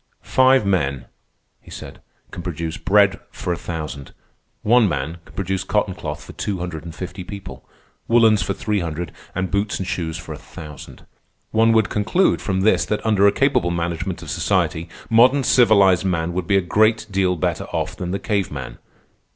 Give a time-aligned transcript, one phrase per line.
[0.23, 1.05] "Five men,"
[1.61, 2.01] he said,
[2.31, 4.13] "can produce bread for a thousand.
[4.63, 7.69] One man can produce cotton cloth for two hundred and fifty people,
[8.07, 11.05] woollens for three hundred, and boots and shoes for a thousand.
[11.51, 16.33] One would conclude from this that under a capable management of society modern civilized man
[16.33, 18.79] would be a great deal better off than the cave man.